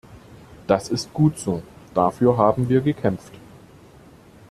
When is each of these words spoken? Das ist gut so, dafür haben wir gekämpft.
Das 0.65 0.89
ist 0.89 1.13
gut 1.13 1.37
so, 1.37 1.61
dafür 1.93 2.35
haben 2.35 2.69
wir 2.69 2.81
gekämpft. 2.81 3.33